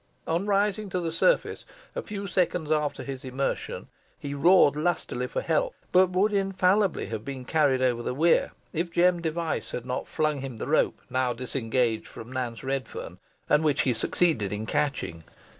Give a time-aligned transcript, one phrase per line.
[0.25, 1.63] On rising to the surface,
[1.93, 7.23] a few seconds after his immersion, he roared lustily for help, but would infallibly have
[7.23, 11.33] been carried over the weir, if Jem Device had not flung him the rope now
[11.33, 15.23] disengaged from Nance Redferne, and which he succeeded in catching.